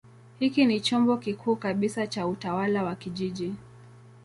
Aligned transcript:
Hiki 0.39 0.65
ni 0.65 0.79
chombo 0.81 1.17
kikuu 1.17 1.55
kabisa 1.55 2.07
cha 2.07 2.27
utawala 2.27 2.83
wa 2.83 2.95
kijiji. 2.95 3.53